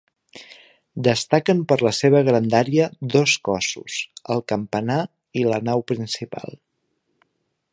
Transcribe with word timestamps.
Destaquen 1.07 1.59
per 1.71 1.75
la 1.87 1.91
seva 1.97 2.21
grandària 2.29 2.87
dos 3.15 3.35
cossos: 3.49 3.99
el 4.37 4.41
campanar 4.53 4.99
i 5.43 5.45
la 5.53 5.61
nau 5.69 5.85
principal. 5.93 6.59